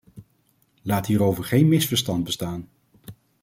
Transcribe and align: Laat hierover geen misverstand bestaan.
Laat 0.81 1.05
hierover 1.05 1.43
geen 1.43 1.67
misverstand 1.67 2.23
bestaan. 2.23 2.67